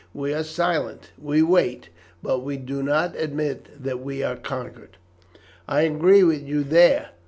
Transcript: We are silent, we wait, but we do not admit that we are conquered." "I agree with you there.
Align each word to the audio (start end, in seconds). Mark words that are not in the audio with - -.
We 0.15 0.33
are 0.33 0.41
silent, 0.41 1.11
we 1.15 1.43
wait, 1.43 1.89
but 2.23 2.39
we 2.39 2.57
do 2.57 2.81
not 2.81 3.15
admit 3.15 3.67
that 3.83 3.99
we 3.99 4.23
are 4.23 4.35
conquered." 4.35 4.97
"I 5.67 5.81
agree 5.81 6.23
with 6.23 6.41
you 6.41 6.63
there. 6.63 7.11